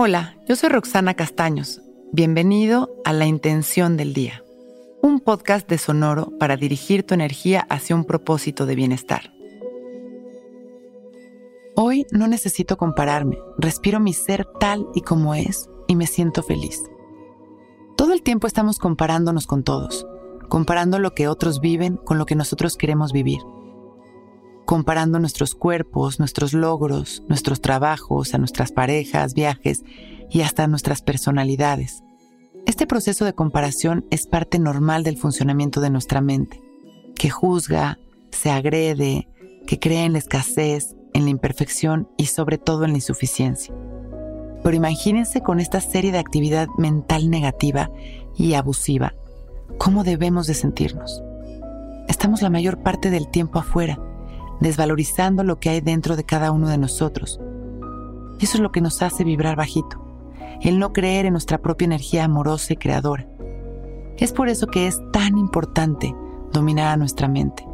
Hola, 0.00 0.36
yo 0.46 0.54
soy 0.54 0.68
Roxana 0.68 1.14
Castaños. 1.14 1.80
Bienvenido 2.12 2.88
a 3.04 3.12
La 3.12 3.26
Intención 3.26 3.96
del 3.96 4.14
Día, 4.14 4.44
un 5.02 5.18
podcast 5.18 5.68
de 5.68 5.76
Sonoro 5.76 6.38
para 6.38 6.56
dirigir 6.56 7.02
tu 7.02 7.14
energía 7.14 7.66
hacia 7.68 7.96
un 7.96 8.04
propósito 8.04 8.64
de 8.64 8.76
bienestar. 8.76 9.32
Hoy 11.74 12.06
no 12.12 12.28
necesito 12.28 12.76
compararme, 12.76 13.38
respiro 13.58 13.98
mi 13.98 14.12
ser 14.12 14.46
tal 14.60 14.86
y 14.94 15.00
como 15.00 15.34
es 15.34 15.68
y 15.88 15.96
me 15.96 16.06
siento 16.06 16.44
feliz. 16.44 16.80
Todo 17.96 18.12
el 18.12 18.22
tiempo 18.22 18.46
estamos 18.46 18.78
comparándonos 18.78 19.48
con 19.48 19.64
todos, 19.64 20.06
comparando 20.48 21.00
lo 21.00 21.12
que 21.12 21.26
otros 21.26 21.60
viven 21.60 21.96
con 21.96 22.18
lo 22.18 22.24
que 22.24 22.36
nosotros 22.36 22.76
queremos 22.76 23.12
vivir 23.12 23.40
comparando 24.68 25.18
nuestros 25.18 25.54
cuerpos, 25.54 26.18
nuestros 26.18 26.52
logros, 26.52 27.22
nuestros 27.26 27.62
trabajos, 27.62 28.34
a 28.34 28.38
nuestras 28.38 28.70
parejas, 28.70 29.32
viajes 29.32 29.82
y 30.28 30.42
hasta 30.42 30.66
nuestras 30.66 31.00
personalidades. 31.00 32.02
Este 32.66 32.86
proceso 32.86 33.24
de 33.24 33.32
comparación 33.32 34.04
es 34.10 34.26
parte 34.26 34.58
normal 34.58 35.04
del 35.04 35.16
funcionamiento 35.16 35.80
de 35.80 35.88
nuestra 35.88 36.20
mente, 36.20 36.60
que 37.16 37.30
juzga, 37.30 37.98
se 38.30 38.50
agrede, 38.50 39.26
que 39.66 39.78
cree 39.78 40.04
en 40.04 40.12
la 40.12 40.18
escasez, 40.18 40.94
en 41.14 41.24
la 41.24 41.30
imperfección 41.30 42.10
y 42.18 42.26
sobre 42.26 42.58
todo 42.58 42.84
en 42.84 42.90
la 42.90 42.98
insuficiencia. 42.98 43.74
Pero 44.62 44.76
imagínense 44.76 45.40
con 45.40 45.60
esta 45.60 45.80
serie 45.80 46.12
de 46.12 46.18
actividad 46.18 46.68
mental 46.76 47.30
negativa 47.30 47.90
y 48.36 48.52
abusiva, 48.52 49.14
¿cómo 49.78 50.04
debemos 50.04 50.46
de 50.46 50.52
sentirnos? 50.52 51.22
Estamos 52.06 52.42
la 52.42 52.50
mayor 52.50 52.82
parte 52.82 53.08
del 53.08 53.30
tiempo 53.30 53.60
afuera, 53.60 53.98
desvalorizando 54.60 55.44
lo 55.44 55.58
que 55.58 55.70
hay 55.70 55.80
dentro 55.80 56.16
de 56.16 56.24
cada 56.24 56.50
uno 56.52 56.68
de 56.68 56.78
nosotros. 56.78 57.40
Y 58.38 58.44
eso 58.44 58.56
es 58.56 58.60
lo 58.60 58.72
que 58.72 58.80
nos 58.80 59.02
hace 59.02 59.24
vibrar 59.24 59.56
bajito, 59.56 60.04
el 60.62 60.78
no 60.78 60.92
creer 60.92 61.26
en 61.26 61.32
nuestra 61.32 61.58
propia 61.58 61.86
energía 61.86 62.24
amorosa 62.24 62.72
y 62.72 62.76
creadora. 62.76 63.26
Es 64.16 64.32
por 64.32 64.48
eso 64.48 64.66
que 64.66 64.86
es 64.86 65.00
tan 65.12 65.38
importante 65.38 66.14
dominar 66.52 66.88
a 66.88 66.96
nuestra 66.96 67.28
mente, 67.28 67.64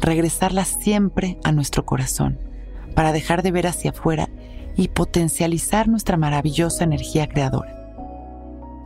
regresarla 0.00 0.64
siempre 0.64 1.38
a 1.44 1.52
nuestro 1.52 1.84
corazón, 1.84 2.38
para 2.94 3.12
dejar 3.12 3.42
de 3.42 3.52
ver 3.52 3.66
hacia 3.66 3.90
afuera 3.90 4.28
y 4.76 4.88
potencializar 4.88 5.88
nuestra 5.88 6.16
maravillosa 6.16 6.84
energía 6.84 7.28
creadora. 7.28 7.72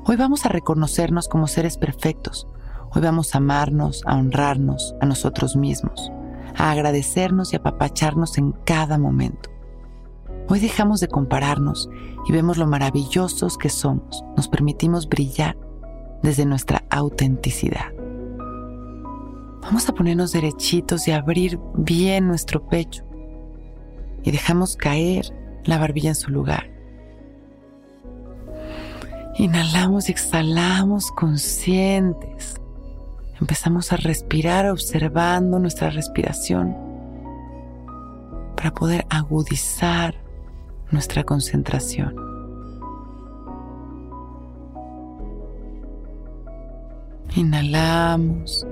Hoy 0.04 0.16
vamos 0.16 0.46
a 0.46 0.50
reconocernos 0.50 1.28
como 1.28 1.46
seres 1.46 1.76
perfectos. 1.76 2.46
Hoy 2.90 3.02
vamos 3.02 3.34
a 3.34 3.38
amarnos, 3.38 4.02
a 4.06 4.16
honrarnos 4.16 4.94
a 5.00 5.06
nosotros 5.06 5.56
mismos 5.56 6.10
a 6.58 6.72
agradecernos 6.72 7.52
y 7.52 7.56
apapacharnos 7.56 8.36
en 8.36 8.52
cada 8.64 8.98
momento. 8.98 9.50
Hoy 10.48 10.60
dejamos 10.60 11.00
de 11.00 11.08
compararnos 11.08 11.88
y 12.26 12.32
vemos 12.32 12.58
lo 12.58 12.66
maravillosos 12.66 13.56
que 13.56 13.68
somos. 13.68 14.24
Nos 14.36 14.48
permitimos 14.48 15.08
brillar 15.08 15.56
desde 16.22 16.44
nuestra 16.44 16.84
autenticidad. 16.90 17.92
Vamos 19.62 19.88
a 19.88 19.94
ponernos 19.94 20.32
derechitos 20.32 21.06
y 21.06 21.12
abrir 21.12 21.60
bien 21.74 22.26
nuestro 22.26 22.66
pecho. 22.66 23.04
Y 24.24 24.30
dejamos 24.30 24.76
caer 24.76 25.32
la 25.64 25.78
barbilla 25.78 26.10
en 26.10 26.14
su 26.16 26.30
lugar. 26.30 26.70
Inhalamos 29.36 30.08
y 30.08 30.12
exhalamos 30.12 31.12
conscientes 31.12 32.57
Empezamos 33.40 33.92
a 33.92 33.96
respirar 33.96 34.68
observando 34.68 35.58
nuestra 35.60 35.90
respiración 35.90 36.76
para 38.56 38.72
poder 38.72 39.06
agudizar 39.10 40.16
nuestra 40.90 41.22
concentración. 41.22 42.16
Inhalamos, 47.36 48.66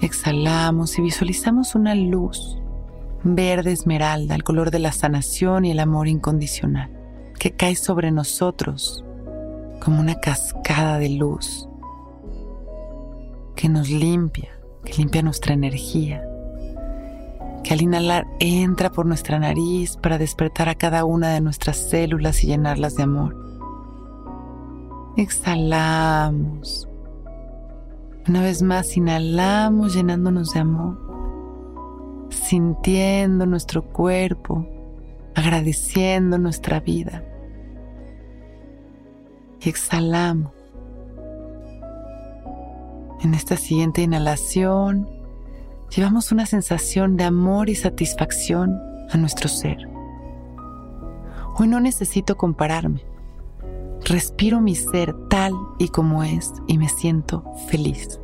exhalamos 0.00 0.98
y 0.98 1.02
visualizamos 1.02 1.74
una 1.74 1.94
luz 1.94 2.58
verde 3.22 3.72
esmeralda, 3.72 4.34
el 4.34 4.44
color 4.44 4.70
de 4.70 4.78
la 4.78 4.92
sanación 4.92 5.66
y 5.66 5.72
el 5.72 5.80
amor 5.80 6.08
incondicional, 6.08 6.90
que 7.38 7.50
cae 7.50 7.76
sobre 7.76 8.10
nosotros 8.12 9.04
como 9.80 10.00
una 10.00 10.14
cascada 10.14 10.98
de 10.98 11.10
luz 11.10 11.68
que 13.56 13.68
nos 13.68 13.90
limpia, 13.90 14.50
que 14.84 14.92
limpia 14.98 15.22
nuestra 15.22 15.54
energía, 15.54 16.22
que 17.64 17.72
al 17.72 17.82
inhalar 17.82 18.26
entra 18.38 18.92
por 18.92 19.06
nuestra 19.06 19.38
nariz 19.38 19.96
para 19.96 20.18
despertar 20.18 20.68
a 20.68 20.76
cada 20.76 21.04
una 21.04 21.30
de 21.30 21.40
nuestras 21.40 21.78
células 21.78 22.44
y 22.44 22.48
llenarlas 22.48 22.94
de 22.94 23.02
amor. 23.02 23.34
Exhalamos. 25.16 26.86
Una 28.28 28.42
vez 28.42 28.62
más 28.62 28.96
inhalamos 28.96 29.94
llenándonos 29.94 30.52
de 30.52 30.60
amor, 30.60 32.28
sintiendo 32.28 33.46
nuestro 33.46 33.82
cuerpo, 33.82 34.68
agradeciendo 35.34 36.36
nuestra 36.38 36.80
vida. 36.80 37.24
Y 39.60 39.68
exhalamos 39.70 40.52
en 43.22 43.34
esta 43.34 43.56
siguiente 43.56 44.02
inhalación, 44.02 45.08
llevamos 45.94 46.32
una 46.32 46.46
sensación 46.46 47.16
de 47.16 47.24
amor 47.24 47.68
y 47.68 47.74
satisfacción 47.74 48.78
a 49.10 49.16
nuestro 49.16 49.48
ser. 49.48 49.88
Hoy 51.58 51.68
no 51.68 51.80
necesito 51.80 52.36
compararme. 52.36 53.04
Respiro 54.04 54.60
mi 54.60 54.74
ser 54.74 55.14
tal 55.28 55.52
y 55.78 55.88
como 55.88 56.22
es 56.22 56.52
y 56.66 56.78
me 56.78 56.88
siento 56.88 57.44
feliz. 57.68 58.20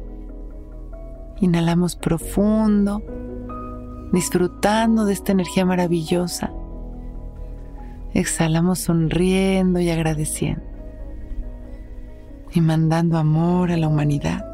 Inhalamos 1.40 1.96
profundo, 1.96 3.02
disfrutando 4.12 5.04
de 5.04 5.14
esta 5.14 5.32
energía 5.32 5.64
maravillosa. 5.64 6.52
Exhalamos 8.14 8.80
sonriendo 8.80 9.80
y 9.80 9.90
agradeciendo. 9.90 10.62
Y 12.52 12.60
mandando 12.60 13.16
amor 13.16 13.72
a 13.72 13.76
la 13.78 13.88
humanidad. 13.88 14.51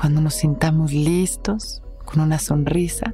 Cuando 0.00 0.20
nos 0.20 0.34
sintamos 0.34 0.92
listos, 0.92 1.82
con 2.04 2.20
una 2.20 2.38
sonrisa, 2.38 3.12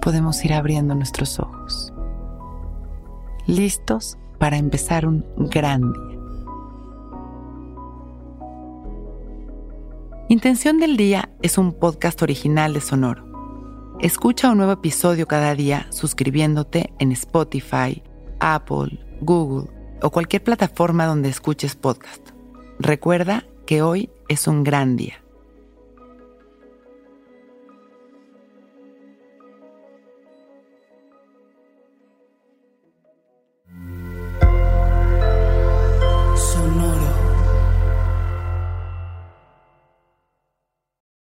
podemos 0.00 0.42
ir 0.46 0.54
abriendo 0.54 0.94
nuestros 0.94 1.38
ojos. 1.38 1.92
Listos 3.46 4.16
para 4.38 4.56
empezar 4.56 5.06
un 5.06 5.22
gran 5.36 5.92
día. 5.92 6.18
Intención 10.30 10.78
del 10.78 10.96
Día 10.96 11.28
es 11.42 11.58
un 11.58 11.74
podcast 11.74 12.22
original 12.22 12.72
de 12.72 12.80
Sonoro. 12.80 13.98
Escucha 14.00 14.50
un 14.50 14.56
nuevo 14.56 14.72
episodio 14.72 15.26
cada 15.26 15.54
día 15.54 15.86
suscribiéndote 15.90 16.94
en 16.98 17.12
Spotify, 17.12 18.02
Apple, 18.38 18.98
Google 19.20 19.68
o 20.00 20.08
cualquier 20.08 20.42
plataforma 20.42 21.04
donde 21.04 21.28
escuches 21.28 21.76
podcast. 21.76 22.30
Recuerda 22.78 23.44
que 23.66 23.82
hoy 23.82 24.08
es 24.30 24.46
un 24.46 24.62
gran 24.62 24.96
día. 24.96 25.14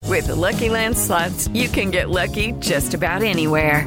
With 0.08 0.26
the 0.26 0.34
Lucky 0.34 0.68
Land 0.68 0.98
slots, 0.98 1.48
you 1.54 1.68
can 1.68 1.90
get 1.92 2.10
lucky 2.10 2.52
just 2.58 2.94
about 2.94 3.22
anywhere. 3.22 3.86